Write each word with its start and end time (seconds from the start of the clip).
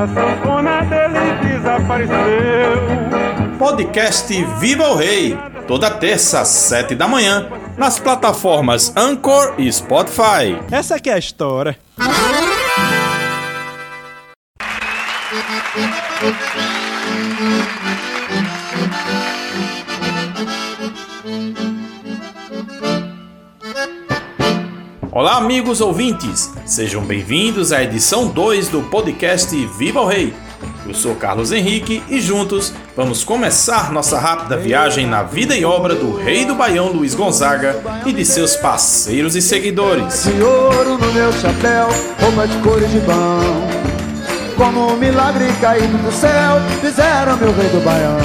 a 0.00 0.06
sanfona 0.06 0.80
dele 0.82 1.18
desapareceu. 1.42 2.16
Podcast 3.58 4.44
Viva 4.58 4.88
o 4.88 4.94
Rei, 4.96 5.36
toda 5.68 5.90
terça 5.90 6.40
às 6.40 6.48
sete 6.48 6.94
da 6.94 7.06
manhã, 7.06 7.46
nas 7.76 7.98
plataformas 7.98 8.96
Anchor 8.96 9.54
e 9.58 9.70
Spotify. 9.70 10.56
Essa 10.70 10.96
aqui 10.96 11.10
é 11.10 11.14
a 11.14 11.18
história. 11.18 11.76
Olá, 25.12 25.38
amigos 25.38 25.80
ouvintes, 25.80 26.52
sejam 26.64 27.02
bem-vindos 27.02 27.72
à 27.72 27.82
edição 27.82 28.28
2 28.28 28.68
do 28.68 28.80
podcast 28.82 29.56
Viva 29.76 30.00
o 30.00 30.06
Rei. 30.06 30.32
Eu 30.86 30.94
sou 30.94 31.16
Carlos 31.16 31.50
Henrique 31.50 32.00
e 32.08 32.20
juntos 32.20 32.72
vamos 32.96 33.24
começar 33.24 33.90
nossa 33.90 34.20
rápida 34.20 34.56
viagem 34.56 35.06
na 35.08 35.24
vida 35.24 35.56
e 35.56 35.64
obra 35.64 35.96
do 35.96 36.16
rei 36.16 36.44
do 36.44 36.54
Baião 36.54 36.92
Luiz 36.92 37.16
Gonzaga 37.16 37.82
e 38.06 38.12
de 38.12 38.24
seus 38.24 38.54
parceiros 38.54 39.34
e 39.34 39.42
seguidores. 39.42 40.22
De 40.22 40.40
ouro 40.40 40.96
no 40.96 41.12
meu 41.12 41.32
chapéu, 41.32 41.88
roupa 42.20 42.46
de 42.46 42.56
cores 42.58 42.90
de 42.92 43.00
pão. 43.00 43.80
Como 44.56 44.92
um 44.92 44.96
milagre 44.96 45.46
caído 45.60 45.98
do 45.98 46.12
céu, 46.12 46.60
fizeram 46.80 47.36
meu 47.36 47.52
rei 47.52 47.68
do 47.70 47.84
Baião. 47.84 48.16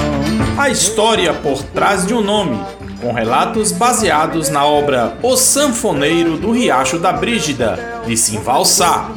A 0.56 0.70
história 0.70 1.34
por 1.34 1.64
trás 1.64 2.06
de 2.06 2.14
um 2.14 2.20
nome, 2.20 2.60
com 3.00 3.12
relatos 3.12 3.72
baseados 3.72 4.48
na 4.48 4.64
obra 4.64 5.16
O 5.22 5.36
Sanfoneiro 5.36 6.36
do 6.36 6.52
Riacho 6.52 6.98
da 6.98 7.12
Brígida, 7.12 7.78
de 8.06 8.16
Simval 8.16 8.64
Sá. 8.64 9.10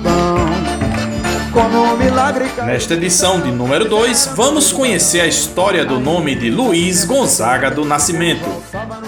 Nesta 2.65 2.93
edição 2.93 3.41
de 3.41 3.51
número 3.51 3.85
2, 3.85 4.33
vamos 4.35 4.71
conhecer 4.71 5.21
a 5.21 5.27
história 5.27 5.83
do 5.83 5.99
nome 5.99 6.35
de 6.35 6.49
Luiz 6.49 7.05
Gonzaga 7.05 7.71
do 7.71 7.83
Nascimento. 7.83 8.47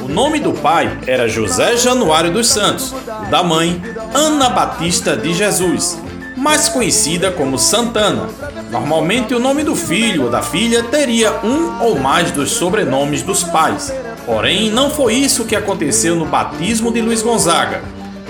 O 0.03 0.08
nome 0.08 0.39
do 0.39 0.52
pai 0.52 1.00
era 1.06 1.28
José 1.28 1.78
Januário 1.78 2.31
dos 2.31 2.47
Santos, 2.50 2.91
o 2.91 3.30
da 3.30 3.44
mãe 3.44 3.81
Ana 4.13 4.50
Batista 4.50 5.16
de 5.16 5.33
Jesus, 5.33 6.00
mais 6.35 6.67
conhecida 6.67 7.31
como 7.31 7.59
Santana. 7.59 8.28
Normalmente 8.72 9.33
o 9.35 9.39
nome 9.39 9.63
do 9.63 9.75
filho 9.75 10.23
ou 10.23 10.30
da 10.30 10.41
filha 10.41 10.83
teria 10.83 11.39
um 11.44 11.83
ou 11.83 12.00
mais 12.00 12.31
dos 12.31 12.52
sobrenomes 12.52 13.22
dos 13.22 13.44
pais. 13.44 13.94
Porém, 14.25 14.69
não 14.69 14.89
foi 14.89 15.16
isso 15.16 15.45
que 15.45 15.55
aconteceu 15.55 16.16
no 16.16 16.25
batismo 16.25 16.91
de 16.91 17.02
Luiz 17.02 17.22
Gonzaga. 17.22 17.81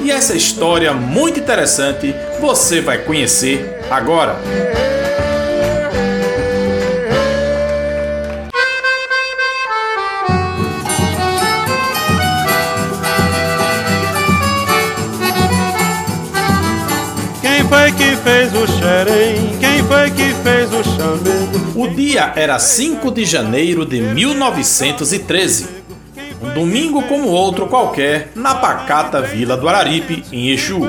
E 0.02 0.10
essa 0.10 0.36
história 0.36 0.94
muito 0.94 1.40
interessante 1.40 2.16
você 2.40 2.82
vai 2.82 3.00
conhecer 3.00 3.80
agora. 3.90 4.36
Quem 17.42 17.64
foi 17.68 17.92
que 17.92 18.16
fez 18.18 18.54
o 18.56 18.68
xerém? 18.68 19.58
Quem 19.60 19.84
foi 19.84 20.10
que 20.10 20.34
fez 20.42 20.74
o 20.74 20.84
chamego? 20.84 21.72
O 21.76 21.88
dia 21.88 22.34
era 22.36 22.58
5 22.58 23.12
de 23.12 23.26
janeiro 23.26 23.86
de 23.86 24.02
1913. 24.02 25.81
Domingo 26.54 27.02
como 27.04 27.30
outro 27.30 27.68
qualquer, 27.68 28.32
na 28.36 28.56
pacata 28.56 29.22
vila 29.22 29.56
do 29.56 29.70
Araripe, 29.70 30.24
em 30.32 30.50
Exu. 30.50 30.82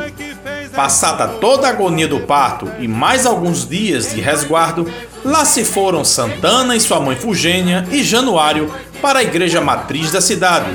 Passada 0.74 1.28
toda 1.28 1.66
a 1.66 1.70
agonia 1.70 2.08
do 2.08 2.20
parto 2.20 2.68
e 2.80 2.88
mais 2.88 3.26
alguns 3.26 3.68
dias 3.68 4.12
de 4.12 4.20
resguardo, 4.20 4.90
lá 5.24 5.44
se 5.44 5.64
foram 5.64 6.04
Santana 6.04 6.74
e 6.74 6.80
sua 6.80 6.98
mãe 6.98 7.14
Fugênia 7.14 7.86
e 7.92 8.02
Januário 8.02 8.72
para 9.00 9.20
a 9.20 9.22
igreja 9.22 9.60
matriz 9.60 10.10
da 10.10 10.20
cidade, 10.20 10.70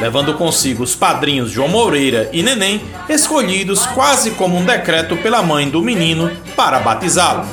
levando 0.00 0.34
consigo 0.34 0.82
os 0.82 0.96
padrinhos 0.96 1.50
João 1.50 1.68
Moreira 1.68 2.28
e 2.32 2.42
Neném, 2.42 2.80
escolhidos 3.08 3.86
quase 3.86 4.32
como 4.32 4.56
um 4.56 4.64
decreto 4.64 5.16
pela 5.18 5.42
mãe 5.42 5.68
do 5.68 5.82
menino 5.82 6.30
para 6.56 6.80
batizá-lo. 6.80 7.44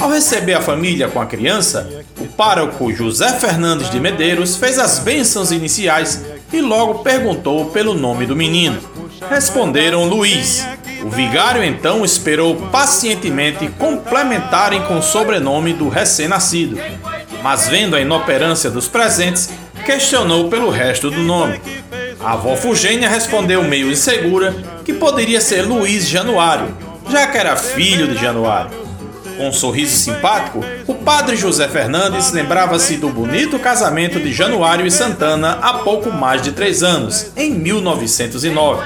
Ao 0.00 0.10
receber 0.10 0.54
a 0.54 0.60
família 0.60 1.08
com 1.08 1.20
a 1.20 1.26
criança, 1.26 1.97
pároco 2.38 2.92
José 2.92 3.32
Fernandes 3.32 3.90
de 3.90 3.98
Medeiros 3.98 4.54
fez 4.54 4.78
as 4.78 5.00
bênçãos 5.00 5.50
iniciais 5.50 6.24
e 6.52 6.60
logo 6.60 7.00
perguntou 7.00 7.66
pelo 7.70 7.94
nome 7.94 8.26
do 8.26 8.36
menino. 8.36 8.78
Responderam 9.28 10.04
Luiz. 10.04 10.64
O 11.02 11.10
vigário 11.10 11.64
então 11.64 12.04
esperou 12.04 12.54
pacientemente 12.70 13.66
complementarem 13.76 14.80
com 14.82 14.98
o 14.98 15.02
sobrenome 15.02 15.72
do 15.72 15.88
recém-nascido, 15.88 16.78
mas 17.42 17.66
vendo 17.66 17.96
a 17.96 18.00
inoperância 18.00 18.70
dos 18.70 18.86
presentes, 18.86 19.50
questionou 19.84 20.48
pelo 20.48 20.70
resto 20.70 21.10
do 21.10 21.20
nome. 21.20 21.60
A 22.20 22.34
avó 22.34 22.54
Fugênia 22.54 23.08
respondeu 23.08 23.64
meio 23.64 23.90
insegura 23.90 24.54
que 24.84 24.92
poderia 24.92 25.40
ser 25.40 25.62
Luiz 25.62 26.08
Januário, 26.08 26.72
já 27.10 27.26
que 27.26 27.36
era 27.36 27.56
filho 27.56 28.06
de 28.06 28.16
Januário. 28.16 28.87
Com 29.38 29.50
um 29.50 29.52
sorriso 29.52 29.96
simpático, 29.96 30.64
o 30.84 30.94
padre 30.94 31.36
José 31.36 31.68
Fernandes 31.68 32.32
lembrava-se 32.32 32.96
do 32.96 33.08
bonito 33.08 33.56
casamento 33.60 34.18
de 34.18 34.32
Januário 34.32 34.84
e 34.84 34.90
Santana 34.90 35.60
há 35.62 35.74
pouco 35.74 36.10
mais 36.10 36.42
de 36.42 36.50
três 36.50 36.82
anos, 36.82 37.30
em 37.36 37.54
1909. 37.54 38.84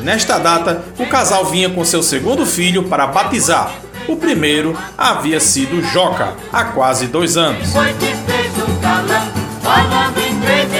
Nesta 0.00 0.36
data, 0.36 0.84
o 0.98 1.06
casal 1.06 1.46
vinha 1.46 1.70
com 1.70 1.82
seu 1.86 2.02
segundo 2.02 2.44
filho 2.44 2.82
para 2.82 3.06
batizar. 3.06 3.72
O 4.06 4.14
primeiro 4.14 4.76
havia 4.98 5.40
sido 5.40 5.82
Joca, 5.82 6.34
há 6.52 6.64
quase 6.64 7.06
dois 7.06 7.38
anos. 7.38 7.68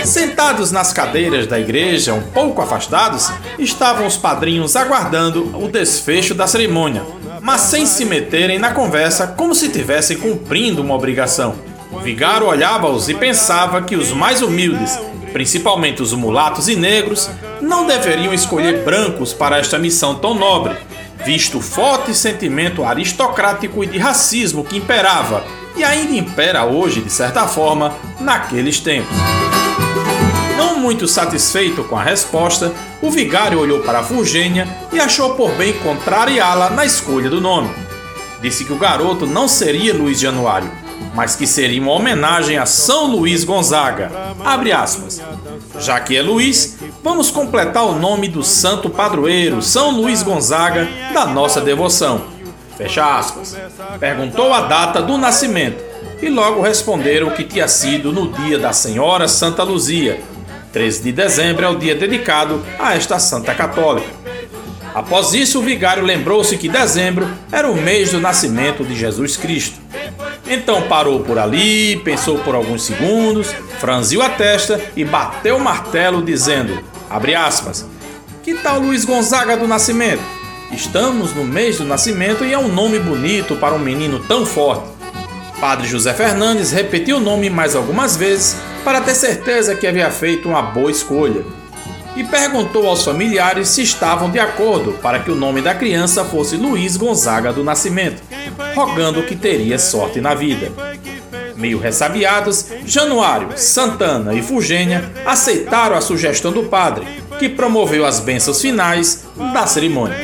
Sentados 0.04 0.70
nas 0.70 0.92
cadeiras 0.92 1.47
da 1.47 1.58
igreja, 1.58 2.12
um 2.12 2.20
pouco 2.20 2.60
afastados, 2.60 3.31
estavam 3.58 4.06
os 4.06 4.19
padrinhos 4.19 4.76
aguardando 4.76 5.50
o 5.56 5.69
desfecho 5.69 6.34
da 6.34 6.47
cerimônia, 6.47 7.02
mas 7.42 7.62
sem 7.62 7.84
se 7.84 8.04
meterem 8.04 8.58
na 8.58 8.70
conversa 8.70 9.26
como 9.26 9.54
se 9.54 9.66
estivessem 9.66 10.16
cumprindo 10.16 10.80
uma 10.80 10.94
obrigação. 10.94 11.56
O 11.91 11.98
vigário 11.98 12.47
olhava-os 12.47 13.08
e 13.08 13.14
pensava 13.14 13.82
que 13.82 13.97
os 13.97 14.12
mais 14.12 14.41
humildes, 14.41 14.98
principalmente 15.32 16.00
os 16.00 16.14
mulatos 16.14 16.69
e 16.69 16.76
negros, 16.76 17.28
não 17.60 17.86
deveriam 17.86 18.32
escolher 18.32 18.84
brancos 18.84 19.32
para 19.34 19.58
esta 19.58 19.78
missão 19.78 20.14
tão 20.14 20.34
nobre, 20.34 20.76
visto 21.25 21.58
o 21.58 21.60
forte 21.60 22.14
sentimento 22.14 22.84
aristocrático 22.84 23.82
e 23.82 23.86
de 23.88 23.98
racismo 23.98 24.64
que 24.64 24.76
imperava 24.76 25.44
e 25.76 25.82
ainda 25.82 26.12
impera 26.12 26.64
hoje, 26.64 27.00
de 27.00 27.10
certa 27.10 27.47
forma, 27.47 27.92
naqueles 28.20 28.78
tempos. 28.78 29.41
Muito 30.82 31.06
satisfeito 31.06 31.84
com 31.84 31.97
a 31.97 32.03
resposta, 32.03 32.72
o 33.00 33.09
vigário 33.09 33.60
olhou 33.60 33.82
para 33.82 34.00
a 34.00 34.03
Fugênia 34.03 34.66
e 34.93 34.98
achou 34.98 35.37
por 35.37 35.53
bem 35.53 35.75
contrariá-la 35.75 36.70
na 36.70 36.84
escolha 36.84 37.31
do 37.31 37.41
nome. 37.41 37.70
Disse 38.41 38.65
que 38.65 38.72
o 38.72 38.78
garoto 38.78 39.25
não 39.25 39.47
seria 39.47 39.94
Luiz 39.94 40.19
Januário, 40.19 40.69
mas 41.15 41.37
que 41.37 41.47
seria 41.47 41.81
uma 41.81 41.93
homenagem 41.93 42.59
a 42.59 42.66
São 42.66 43.06
Luís 43.06 43.44
Gonzaga. 43.44 44.10
Já 45.78 46.00
que 46.00 46.16
é 46.16 46.20
Luiz, 46.20 46.78
vamos 47.00 47.31
completar 47.31 47.84
o 47.84 47.97
nome 47.97 48.26
do 48.26 48.43
santo 48.43 48.91
padroeiro, 48.91 49.62
São 49.62 49.93
Luís 49.93 50.20
Gonzaga, 50.25 50.88
da 51.14 51.25
nossa 51.26 51.60
devoção. 51.60 52.22
Fecha 52.76 53.19
aspas. 53.19 53.56
Perguntou 54.00 54.53
a 54.53 54.62
data 54.62 55.00
do 55.00 55.16
nascimento 55.16 55.81
e 56.20 56.28
logo 56.28 56.60
responderam 56.60 57.31
que 57.31 57.44
tinha 57.44 57.69
sido 57.69 58.10
no 58.10 58.32
dia 58.32 58.59
da 58.59 58.72
Senhora 58.72 59.28
Santa 59.28 59.62
Luzia. 59.62 60.31
13 60.72 61.02
de 61.02 61.12
dezembro 61.12 61.64
é 61.64 61.68
o 61.68 61.76
dia 61.76 61.94
dedicado 61.94 62.62
a 62.78 62.94
esta 62.94 63.18
santa 63.18 63.54
católica. 63.54 64.08
Após 64.94 65.34
isso, 65.34 65.58
o 65.58 65.62
vigário 65.62 66.02
lembrou-se 66.02 66.56
que 66.56 66.69
dezembro 66.69 67.28
era 67.50 67.70
o 67.70 67.76
mês 67.76 68.10
do 68.10 68.20
nascimento 68.20 68.84
de 68.84 68.94
Jesus 68.94 69.36
Cristo. 69.36 69.78
Então 70.46 70.82
parou 70.82 71.20
por 71.20 71.38
ali, 71.38 71.96
pensou 71.96 72.38
por 72.38 72.54
alguns 72.54 72.84
segundos, 72.84 73.54
franziu 73.78 74.22
a 74.22 74.28
testa 74.28 74.80
e 74.96 75.04
bateu 75.04 75.56
o 75.56 75.60
martelo 75.60 76.22
dizendo, 76.22 76.82
abre 77.08 77.34
aspas, 77.34 77.86
que 78.42 78.54
tal 78.54 78.80
Luiz 78.80 79.04
Gonzaga 79.04 79.56
do 79.56 79.68
Nascimento? 79.68 80.22
Estamos 80.72 81.34
no 81.34 81.44
mês 81.44 81.78
do 81.78 81.84
nascimento 81.84 82.44
e 82.44 82.52
é 82.52 82.58
um 82.58 82.68
nome 82.68 82.98
bonito 82.98 83.56
para 83.56 83.75
um 83.75 83.78
menino 83.78 84.18
tão 84.20 84.44
forte. 84.44 84.88
Padre 85.60 85.86
José 85.86 86.12
Fernandes 86.12 86.72
repetiu 86.72 87.18
o 87.18 87.20
nome 87.20 87.48
mais 87.48 87.76
algumas 87.76 88.16
vezes 88.16 88.56
para 88.84 89.00
ter 89.00 89.14
certeza 89.14 89.75
que 89.75 89.87
havia 89.87 90.11
feito 90.11 90.49
uma 90.49 90.62
boa 90.62 90.90
escolha. 90.90 91.44
E 92.14 92.23
perguntou 92.23 92.87
aos 92.87 93.05
familiares 93.05 93.69
se 93.69 93.82
estavam 93.82 94.31
de 94.31 94.38
acordo 94.38 94.93
para 94.94 95.20
que 95.20 95.31
o 95.31 95.34
nome 95.34 95.62
da 95.62 95.75
criança 95.75 96.25
fosse 96.25 96.56
Luiz 96.56 96.96
Gonzaga 96.96 97.52
do 97.52 97.64
Nascimento, 97.64 98.23
rogando 98.75 99.23
que 99.23 99.34
teria 99.34 99.79
sorte 99.79 100.20
na 100.20 100.34
vida. 100.34 100.70
Meio 101.56 101.79
ressabiados, 101.79 102.67
Januário, 102.84 103.49
Santana 103.56 104.34
e 104.34 104.43
Fugênia 104.43 105.11
aceitaram 105.25 105.96
a 105.96 106.00
sugestão 106.00 106.52
do 106.52 106.64
padre, 106.64 107.06
que 107.42 107.48
promoveu 107.48 108.06
as 108.06 108.20
bênçãos 108.20 108.60
finais 108.60 109.24
da 109.52 109.66
cerimônia. 109.66 110.16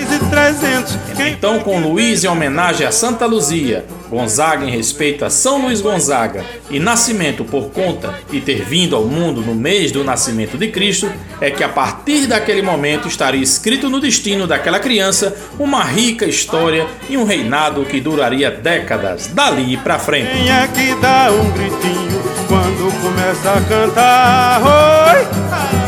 Então, 1.19 1.59
com 1.59 1.81
Luiz 1.81 2.23
em 2.23 2.29
homenagem 2.29 2.87
a 2.87 2.93
Santa 2.93 3.27
Luzia, 3.27 3.85
Gonzaga 4.09 4.65
em 4.65 4.71
respeito 4.71 5.25
a 5.25 5.31
São 5.31 5.63
Luís 5.63 5.81
Gonzaga 5.81 6.45
e 6.71 6.79
Nascimento 6.79 7.45
por 7.45 7.71
conta 7.71 8.15
de 8.31 8.41
ter 8.41 8.65
vindo 8.65 8.95
ao 8.95 9.05
mundo 9.05 9.41
no 9.41 9.53
mês 9.53 9.91
do 9.91 10.05
nascimento 10.05 10.57
de 10.57 10.69
Cristo, 10.69 11.11
é 11.41 11.51
que 11.51 11.65
a 11.65 11.69
partir 11.69 12.29
daquele 12.29 12.63
momento 12.63 13.09
estaria 13.09 13.43
escrito 13.43 13.91
no 13.91 14.01
destino 14.01 14.47
daquela 14.47 14.79
criança 14.79 15.35
uma 15.59 15.83
rica 15.83 16.25
história 16.25 16.87
e 17.11 17.17
um 17.17 17.25
reinado 17.25 17.85
que 17.85 18.01
duraria 18.01 18.49
décadas 18.49 19.27
dali 19.27 19.77
para 19.77 19.99
frente. 19.99 20.31
Quem 20.31 20.53
é 20.53 20.69
que 20.69 20.95
dá 21.01 21.33
um 21.33 21.51
gritinho 21.51 22.23
quando 22.47 23.03
começa 23.03 23.55
a 23.55 23.61
cantar? 23.63 24.63
Oi! 24.63 25.88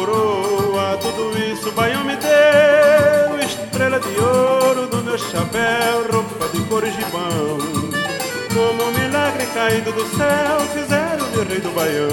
caído 9.61 9.91
do 9.91 10.05
céu 10.17 10.59
fizeram 10.73 11.29
de 11.29 11.43
rei 11.47 11.59
do 11.59 11.69
Baião. 11.71 12.09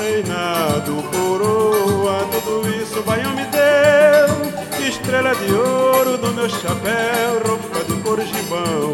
Reinado, 0.00 1.02
coroa, 1.10 2.26
tudo 2.32 2.68
isso 2.80 2.98
o 2.98 3.02
Baião 3.02 3.34
me 3.34 3.44
deu. 3.44 4.88
Estrela 4.88 5.34
de 5.34 5.52
ouro 5.52 6.16
do 6.16 6.32
meu 6.32 6.48
chapéu, 6.48 7.42
roupa 7.46 7.84
de 7.84 8.00
cor 8.02 8.20
gibão. 8.20 8.92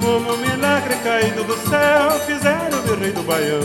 Como 0.00 0.32
um 0.32 0.36
milagre 0.38 0.94
caído 1.04 1.44
do 1.44 1.56
céu 1.68 2.18
fizeram 2.26 2.80
de 2.82 2.94
rei 2.94 3.12
do 3.12 3.22
Baião. 3.22 3.60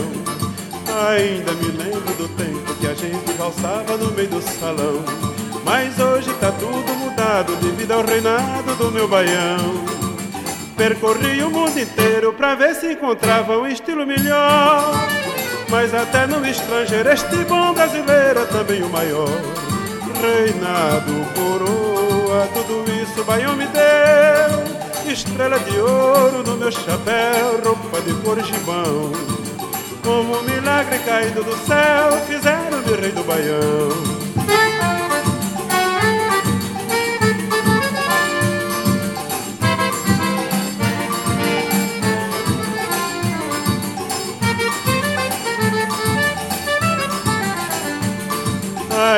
Ainda 1.08 1.52
me 1.52 1.68
lembro 1.68 2.14
do 2.14 2.28
tempo 2.36 2.74
que 2.74 2.86
a 2.86 2.94
gente 2.94 3.32
valsava 3.38 3.96
no 3.96 4.10
meio 4.12 4.28
do 4.28 4.42
salão. 4.42 5.02
Mas 5.64 5.98
hoje 5.98 6.32
tá 6.40 6.52
tudo 6.52 6.94
mudado 6.94 7.54
devido 7.56 7.92
ao 7.92 8.04
reinado 8.04 8.74
do 8.74 8.90
meu 8.90 9.06
baião. 9.06 10.07
Percorri 10.78 11.42
o 11.42 11.50
mundo 11.50 11.76
inteiro 11.76 12.32
pra 12.32 12.54
ver 12.54 12.72
se 12.76 12.92
encontrava 12.92 13.58
um 13.58 13.66
estilo 13.66 14.06
melhor. 14.06 14.94
Mas 15.68 15.92
até 15.92 16.24
no 16.24 16.46
estrangeiro, 16.46 17.10
este 17.10 17.36
bom 17.46 17.74
brasileiro 17.74 18.40
é 18.40 18.44
também 18.44 18.82
o 18.84 18.88
maior. 18.88 19.28
Reinado, 20.22 21.12
coroa, 21.34 22.48
tudo 22.54 22.84
isso 22.92 23.20
o 23.20 23.24
Baião 23.24 23.56
me 23.56 23.66
deu. 23.66 25.12
Estrela 25.12 25.58
de 25.58 25.78
ouro 25.78 26.44
no 26.44 26.56
meu 26.56 26.70
chapéu, 26.70 27.60
roupa 27.64 28.00
de 28.00 28.14
cor 28.22 28.40
gibão. 28.40 29.12
Como 30.04 30.38
um 30.38 30.42
milagre 30.42 31.00
caído 31.00 31.42
do 31.42 31.56
céu, 31.66 32.24
fizeram-me 32.28 33.00
rei 33.00 33.10
do 33.10 33.24
Baião. 33.24 34.17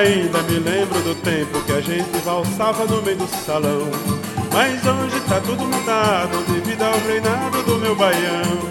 Ainda 0.00 0.40
me 0.44 0.58
lembro 0.58 0.98
do 1.02 1.14
tempo 1.16 1.60
que 1.66 1.72
a 1.72 1.80
gente 1.82 2.18
valsava 2.24 2.86
no 2.86 3.02
meio 3.02 3.18
do 3.18 3.28
salão. 3.44 3.86
Mas 4.50 4.80
hoje 4.86 5.20
tá 5.28 5.38
tudo 5.42 5.62
mudado 5.66 6.42
devido 6.50 6.82
ao 6.84 6.98
reinado 7.00 7.62
do 7.64 7.76
meu 7.76 7.94
baião. 7.94 8.70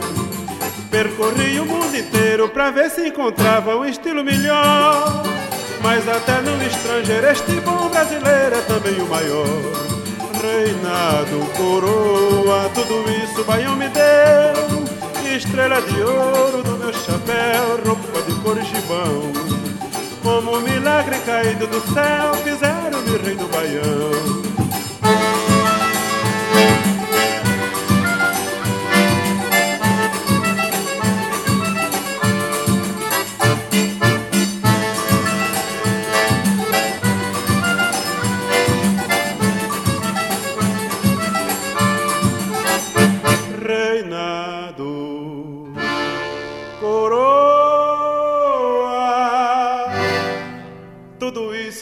Percorri 0.90 1.60
o 1.60 1.66
mundo 1.68 1.96
inteiro 1.96 2.50
pra 2.50 2.72
ver 2.72 2.90
se 2.90 3.10
encontrava 3.10 3.76
um 3.76 3.86
estilo 3.86 4.24
melhor. 4.24 5.22
Mas 5.84 6.10
até 6.10 6.42
no 6.42 6.64
estrangeiro 6.64 7.28
este 7.28 7.62
bom 7.62 7.90
brasileiro 7.90 8.56
é 8.56 8.62
também 8.62 9.00
o 9.00 9.08
maior. 9.08 9.46
Reinado, 10.42 11.46
coroa, 11.56 12.72
tudo 12.74 13.08
isso 13.24 13.42
o 13.42 13.46
baião 13.46 13.75
me 13.75 13.88
deu. 13.90 15.36
Estrela 15.38 15.80
de 15.80 16.02
ouro 16.02 16.64
do 16.64 16.75
meu 16.75 16.92
chapéu, 16.92 17.80
roupa 17.86 18.20
de 18.24 18.34
cor 18.42 18.60
gibão. 18.64 19.69
Como 20.21 20.57
um 20.57 20.62
milagre 20.62 21.18
caído 21.19 21.68
do 21.68 21.81
céu, 21.94 22.33
fizeram-me 22.44 23.18
rei 23.18 23.36
do 23.36 23.48
Baião. 23.48 24.59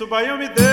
Baião 0.07 0.37
me 0.37 0.47
deu. 0.47 0.65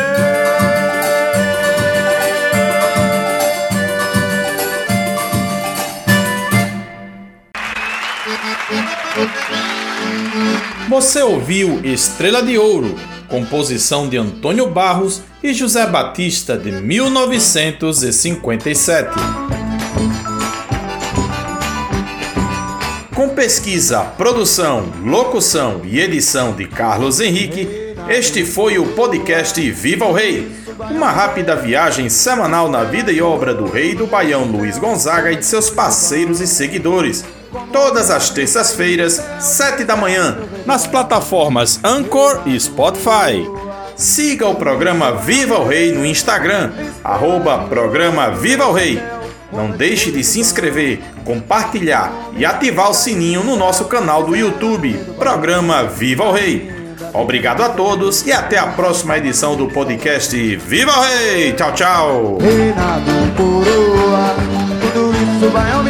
Você 10.88 11.20
ouviu 11.22 11.80
Estrela 11.84 12.42
de 12.42 12.56
Ouro, 12.56 12.94
composição 13.28 14.08
de 14.08 14.16
Antônio 14.16 14.70
Barros 14.70 15.22
e 15.42 15.52
José 15.52 15.84
Batista 15.86 16.56
de 16.56 16.70
1957. 16.70 19.10
Com 23.14 23.28
pesquisa, 23.30 24.02
produção, 24.16 24.86
locução 25.02 25.80
e 25.84 25.98
edição 25.98 26.52
de 26.52 26.66
Carlos 26.66 27.18
Henrique 27.20 27.83
este 28.08 28.44
foi 28.44 28.78
o 28.78 28.86
podcast 28.88 29.58
Viva 29.70 30.04
o 30.04 30.12
Rei, 30.12 30.50
uma 30.90 31.10
rápida 31.10 31.56
viagem 31.56 32.08
semanal 32.08 32.68
na 32.68 32.84
vida 32.84 33.10
e 33.10 33.22
obra 33.22 33.54
do 33.54 33.66
rei 33.66 33.94
do 33.94 34.06
Baião 34.06 34.44
Luiz 34.44 34.78
Gonzaga 34.78 35.32
e 35.32 35.36
de 35.36 35.44
seus 35.44 35.70
parceiros 35.70 36.40
e 36.40 36.46
seguidores. 36.46 37.24
Todas 37.72 38.10
as 38.10 38.30
terças-feiras, 38.30 39.22
sete 39.40 39.84
da 39.84 39.96
manhã, 39.96 40.38
nas 40.66 40.86
plataformas 40.86 41.80
Anchor 41.82 42.42
e 42.46 42.58
Spotify. 42.58 43.48
Siga 43.96 44.48
o 44.48 44.56
programa 44.56 45.12
Viva 45.12 45.58
o 45.58 45.66
Rei 45.66 45.92
no 45.92 46.04
Instagram, 46.04 46.72
arroba 47.02 47.66
programa 47.68 48.30
Viva 48.30 48.66
o 48.66 48.72
Rei. 48.72 49.00
Não 49.52 49.70
deixe 49.70 50.10
de 50.10 50.24
se 50.24 50.40
inscrever, 50.40 51.00
compartilhar 51.24 52.12
e 52.36 52.44
ativar 52.44 52.90
o 52.90 52.94
sininho 52.94 53.44
no 53.44 53.56
nosso 53.56 53.84
canal 53.84 54.24
do 54.24 54.34
YouTube, 54.34 54.92
Programa 55.16 55.84
Viva 55.84 56.24
o 56.24 56.32
Rei. 56.32 56.83
Obrigado 57.14 57.62
a 57.62 57.68
todos 57.68 58.26
e 58.26 58.32
até 58.32 58.58
a 58.58 58.66
próxima 58.66 59.16
edição 59.16 59.56
do 59.56 59.68
podcast 59.68 60.36
Viva 60.56 60.90
o 60.90 61.02
Rei! 61.02 61.52
Tchau, 61.52 61.72
tchau! 61.72 62.38
Reinado, 62.40 63.12
coroa, 63.36 64.34
tudo 64.92 65.12
isso 65.12 65.48
vai 65.52 65.70
ao 65.70 65.84